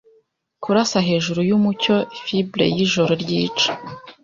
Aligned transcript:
Kurasa 0.63 0.99
hejuru 1.09 1.39
yumucyo 1.49 1.95
Fibre 2.23 2.65
yijoro 2.75 3.11
ryica 3.23 3.71